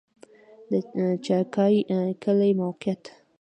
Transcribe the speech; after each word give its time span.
د 0.69 0.71
چاګای 1.25 1.75
کلی 2.23 2.51
موقعیت 2.61 3.03